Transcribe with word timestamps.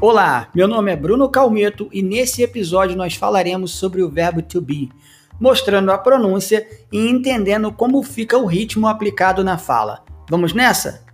Olá, 0.00 0.48
meu 0.54 0.68
nome 0.68 0.92
é 0.92 0.96
Bruno 0.96 1.28
Calmeto 1.28 1.88
e 1.92 2.02
nesse 2.04 2.40
episódio 2.40 2.96
nós 2.96 3.16
falaremos 3.16 3.72
sobre 3.72 4.00
o 4.00 4.08
verbo 4.08 4.40
to 4.40 4.60
be, 4.60 4.92
mostrando 5.40 5.90
a 5.90 5.98
pronúncia 5.98 6.64
e 6.92 7.08
entendendo 7.08 7.72
como 7.72 8.00
fica 8.04 8.38
o 8.38 8.46
ritmo 8.46 8.86
aplicado 8.86 9.42
na 9.42 9.58
fala. 9.58 10.04
Vamos 10.30 10.52
nessa? 10.52 11.04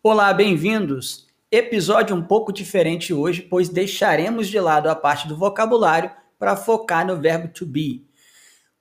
Olá, 0.00 0.32
bem-vindos! 0.32 1.26
Episódio 1.50 2.14
um 2.14 2.22
pouco 2.22 2.52
diferente 2.52 3.12
hoje, 3.12 3.42
pois 3.42 3.68
deixaremos 3.68 4.46
de 4.46 4.60
lado 4.60 4.88
a 4.88 4.94
parte 4.94 5.26
do 5.26 5.36
vocabulário 5.36 6.08
para 6.38 6.54
focar 6.54 7.04
no 7.04 7.16
verbo 7.16 7.48
to 7.48 7.66
be. 7.66 8.06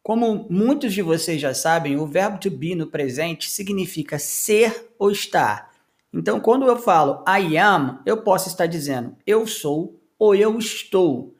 Como 0.04 0.48
muitos 0.50 0.94
de 0.94 1.02
vocês 1.02 1.40
já 1.40 1.54
sabem, 1.54 1.98
o 1.98 2.08
verbo 2.08 2.40
to 2.40 2.50
be 2.50 2.74
no 2.74 2.88
presente 2.88 3.50
significa 3.50 4.18
ser 4.18 4.94
ou 4.98 5.12
estar. 5.12 5.72
Então, 6.12 6.40
quando 6.40 6.66
eu 6.66 6.78
falo 6.78 7.24
I 7.28 7.58
am, 7.58 8.00
eu 8.06 8.18
posso 8.24 8.50
estar 8.50 8.66
dizendo 8.66 9.16
eu 9.26 9.46
sou 9.46 10.00
ou 10.18 10.36
eu 10.36 10.58
estou. 10.58 11.36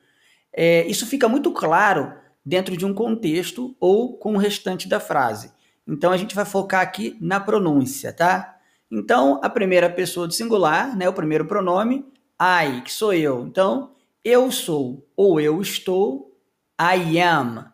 É, 0.54 0.86
isso 0.88 1.06
fica 1.08 1.28
muito 1.28 1.52
claro 1.52 2.14
dentro 2.46 2.78
de 2.78 2.86
um 2.86 2.94
contexto 2.94 3.76
ou 3.80 4.18
com 4.18 4.36
o 4.36 4.38
restante 4.38 4.88
da 4.88 5.00
frase. 5.00 5.52
Então, 5.88 6.12
a 6.12 6.18
gente 6.18 6.36
vai 6.36 6.46
focar 6.46 6.82
aqui 6.82 7.18
na 7.20 7.40
pronúncia, 7.40 8.14
tá? 8.14 8.58
Então, 8.92 9.40
a 9.44 9.50
primeira 9.50 9.90
pessoa 9.90 10.28
do 10.28 10.34
singular, 10.34 10.96
né, 10.96 11.10
o 11.10 11.14
primeiro 11.14 11.46
pronome, 11.46 12.06
I, 12.40 12.82
que 12.82 12.92
sou 12.92 13.14
eu. 13.14 13.46
Então, 13.46 13.92
eu 14.24 14.52
sou 14.52 15.08
ou 15.16 15.40
eu 15.40 15.62
estou, 15.62 16.36
I 16.80 17.20
am. 17.20 17.72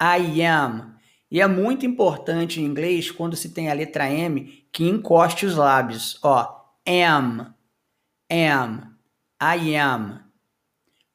I 0.00 0.42
am. 0.42 0.96
E 1.30 1.40
é 1.40 1.46
muito 1.46 1.84
importante 1.84 2.60
em 2.60 2.64
inglês, 2.64 3.10
quando 3.10 3.36
se 3.36 3.52
tem 3.52 3.68
a 3.68 3.74
letra 3.74 4.10
M, 4.10 4.68
que 4.72 4.84
encoste 4.84 5.44
os 5.44 5.56
lábios. 5.56 6.18
Ó, 6.22 6.64
am, 6.86 7.54
am, 8.30 8.96
I 9.40 9.76
am. 9.76 10.24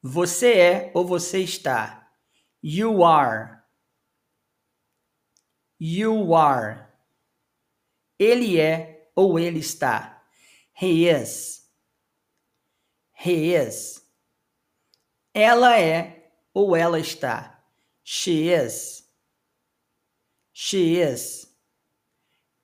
Você 0.02 0.52
é 0.52 0.92
ou 0.94 1.06
você 1.06 1.38
está. 1.40 2.10
You 2.62 3.04
are. 3.04 3.62
You 5.80 6.34
are. 6.34 6.86
Ele 8.18 8.60
é 8.60 9.10
ou 9.16 9.38
ele 9.38 9.60
está. 9.60 10.22
He 10.80 11.08
is. 11.08 11.68
He 13.24 13.54
is. 13.54 14.02
Ela 15.34 15.78
é 15.78 16.32
ou 16.52 16.76
ela 16.76 16.98
está. 16.98 17.51
She 18.02 18.48
is. 18.48 19.04
She 20.52 21.00
is. 21.00 21.48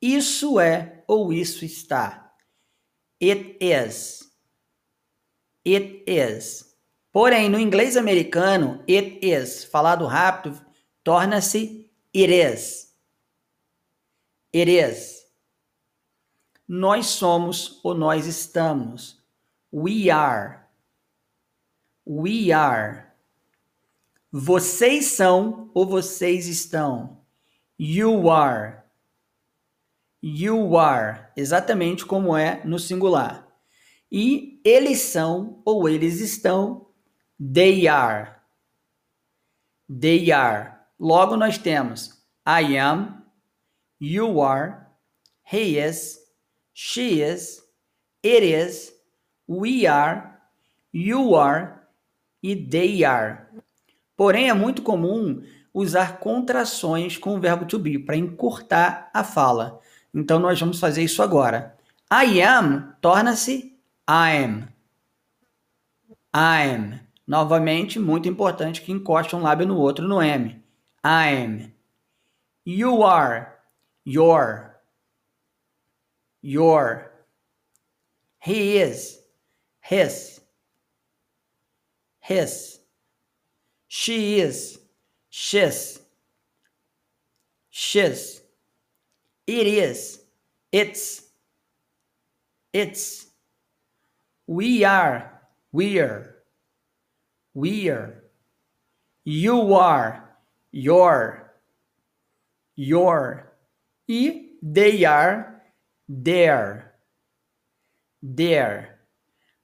Isso 0.00 0.60
é 0.60 1.04
ou 1.06 1.32
isso 1.32 1.64
está. 1.64 2.32
It 3.20 3.56
is. 3.60 4.30
It 5.64 6.04
is. 6.06 6.76
Porém, 7.12 7.48
no 7.48 7.58
inglês 7.58 7.96
americano, 7.96 8.84
it 8.88 9.18
is, 9.26 9.64
falado 9.64 10.06
rápido, 10.06 10.64
torna-se 11.02 11.90
it 12.14 12.32
is. 12.32 12.94
It 14.54 14.70
is. 14.70 15.26
Nós 16.66 17.06
somos 17.06 17.80
ou 17.82 17.94
nós 17.94 18.26
estamos. 18.26 19.20
We 19.72 20.10
are. 20.10 20.68
We 22.06 22.52
are. 22.52 23.07
Vocês 24.30 25.06
são 25.06 25.70
ou 25.74 25.86
vocês 25.86 26.46
estão. 26.46 27.24
You 27.78 28.30
are. 28.30 28.82
You 30.22 30.76
are. 30.76 31.28
Exatamente 31.36 32.04
como 32.04 32.36
é 32.36 32.64
no 32.64 32.78
singular. 32.78 33.46
E 34.10 34.60
eles 34.64 35.00
são 35.00 35.62
ou 35.64 35.88
eles 35.88 36.20
estão. 36.20 36.88
They 37.38 37.86
are. 37.88 38.36
They 39.88 40.30
are. 40.32 40.78
Logo 40.98 41.36
nós 41.36 41.56
temos 41.56 42.18
I 42.44 42.76
am, 42.76 43.22
you 43.98 44.40
are, 44.40 44.88
he 45.42 45.78
is, 45.78 46.18
she 46.72 47.22
is, 47.22 47.62
it 48.22 48.42
is, 48.42 48.92
we 49.46 49.86
are, 49.86 50.40
you 50.90 51.34
are 51.34 51.86
e 52.42 52.54
they 52.54 53.04
are. 53.04 53.48
Porém, 54.18 54.48
é 54.48 54.52
muito 54.52 54.82
comum 54.82 55.44
usar 55.72 56.18
contrações 56.18 57.16
com 57.16 57.36
o 57.36 57.40
verbo 57.40 57.64
to 57.64 57.78
be 57.78 57.96
para 58.00 58.16
encurtar 58.16 59.08
a 59.14 59.22
fala. 59.22 59.80
Então, 60.12 60.40
nós 60.40 60.58
vamos 60.58 60.80
fazer 60.80 61.04
isso 61.04 61.22
agora. 61.22 61.78
I 62.12 62.42
am 62.42 62.96
torna-se 63.00 63.78
I'm. 64.10 64.66
I'm. 66.34 66.98
Novamente, 67.24 68.00
muito 68.00 68.28
importante 68.28 68.82
que 68.82 68.90
encoste 68.90 69.36
um 69.36 69.42
lábio 69.42 69.68
no 69.68 69.78
outro 69.78 70.08
no 70.08 70.20
M. 70.20 70.60
I'm. 71.06 71.72
You 72.66 73.04
are. 73.04 73.52
Your. 74.04 74.80
Your. 76.42 77.12
He 78.44 78.78
is. 78.82 79.20
His. 79.80 80.40
His. 82.28 82.77
She 83.88 84.38
is. 84.38 84.78
She's. 85.30 85.98
She's. 87.70 88.42
It 89.46 89.66
is. 89.66 90.20
It's. 90.70 91.22
It's. 92.72 93.26
We 94.46 94.84
are. 94.84 95.40
We're. 95.72 96.36
We're. 97.54 98.24
You 99.24 99.74
are. 99.74 100.36
You're. 100.70 101.54
Your. 102.76 103.52
E 104.06 104.52
they 104.62 105.04
are. 105.04 105.62
There. 106.06 106.94
There. 108.22 108.98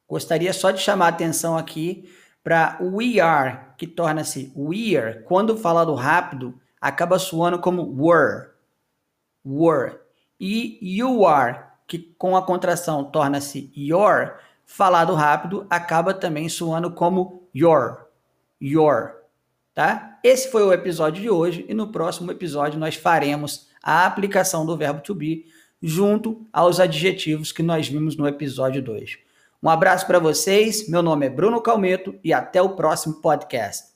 Gostaria 0.08 0.52
só 0.52 0.70
de 0.70 0.80
chamar 0.80 1.06
a 1.06 1.08
atenção 1.08 1.56
aqui 1.56 2.10
para 2.44 2.76
we 2.78 3.18
are, 3.18 3.58
que 3.78 3.86
torna-se 3.86 4.52
we're, 4.54 5.22
quando 5.22 5.56
falado 5.56 5.94
rápido, 5.94 6.54
acaba 6.78 7.18
soando 7.18 7.58
como 7.58 7.82
were. 7.82 8.50
Were. 9.42 9.98
E 10.38 10.78
you 10.82 11.26
are, 11.26 11.60
que 11.88 11.98
com 12.18 12.36
a 12.36 12.42
contração 12.42 13.02
torna-se 13.04 13.72
your, 13.74 14.34
falado 14.66 15.14
rápido, 15.14 15.66
acaba 15.70 16.12
também 16.12 16.48
soando 16.50 16.90
como 16.90 17.48
your. 17.54 18.08
Your. 18.60 19.22
Tá? 19.74 20.18
Esse 20.22 20.50
foi 20.50 20.62
o 20.62 20.72
episódio 20.72 21.22
de 21.22 21.30
hoje 21.30 21.64
e 21.66 21.74
no 21.74 21.90
próximo 21.90 22.30
episódio 22.30 22.78
nós 22.78 22.94
faremos 22.94 23.68
a 23.82 24.06
aplicação 24.06 24.66
do 24.66 24.76
verbo 24.76 25.00
to 25.00 25.14
be 25.14 25.46
junto 25.82 26.46
aos 26.52 26.78
adjetivos 26.78 27.52
que 27.52 27.62
nós 27.62 27.88
vimos 27.88 28.16
no 28.16 28.28
episódio 28.28 28.82
2. 28.82 29.18
Um 29.64 29.70
abraço 29.70 30.06
para 30.06 30.18
vocês, 30.18 30.86
meu 30.90 31.02
nome 31.02 31.24
é 31.24 31.30
Bruno 31.30 31.58
Calmeto 31.58 32.20
e 32.22 32.34
até 32.34 32.60
o 32.60 32.76
próximo 32.76 33.22
podcast. 33.22 33.93